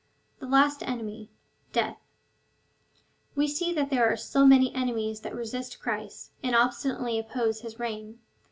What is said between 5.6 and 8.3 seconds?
Christ, and obstinately oppose his reign.